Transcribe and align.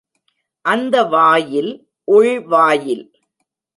அந்த 0.65 1.03
வாயில் 1.03 1.71
உள்வாயில். 2.11 3.05